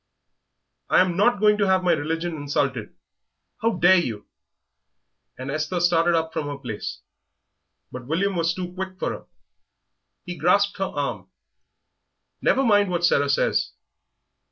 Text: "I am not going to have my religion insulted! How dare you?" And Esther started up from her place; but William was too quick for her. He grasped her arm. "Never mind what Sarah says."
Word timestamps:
"I 0.89 0.99
am 1.01 1.15
not 1.15 1.39
going 1.39 1.59
to 1.59 1.67
have 1.67 1.83
my 1.83 1.91
religion 1.93 2.35
insulted! 2.35 2.95
How 3.61 3.73
dare 3.73 3.99
you?" 3.99 4.25
And 5.37 5.51
Esther 5.51 5.79
started 5.79 6.15
up 6.15 6.33
from 6.33 6.47
her 6.47 6.57
place; 6.57 7.01
but 7.91 8.07
William 8.07 8.35
was 8.35 8.55
too 8.55 8.73
quick 8.73 8.97
for 8.97 9.11
her. 9.11 9.25
He 10.25 10.35
grasped 10.39 10.79
her 10.79 10.85
arm. 10.85 11.29
"Never 12.41 12.63
mind 12.63 12.89
what 12.89 13.05
Sarah 13.05 13.29
says." 13.29 13.73